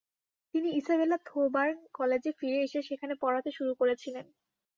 তিনি 0.53 0.69
Isabella 0.79 1.17
Thoburn 1.25 1.77
কলেজে 1.93 2.31
ফিরে 2.39 2.59
এসে 2.61 2.79
সেখানে 2.89 3.13
পড়াতে 3.21 3.49
শুরু 3.57 3.71
করেছিলেন। 3.75 4.25